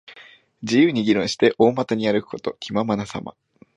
[0.63, 2.57] 自由に議論して、大股に歩くこと。
[2.59, 3.35] 気ままなさま。